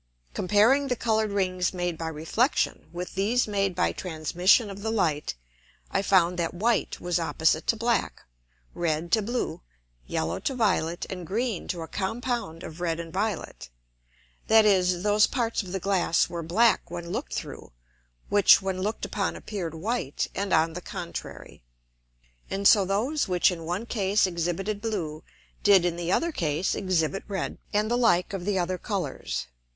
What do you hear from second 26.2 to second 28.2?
case exhibit red. And the